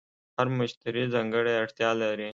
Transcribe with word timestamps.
هر 0.37 0.47
مشتری 0.59 1.03
ځانګړې 1.13 1.53
اړتیا 1.61 1.89
لري. 2.01 2.29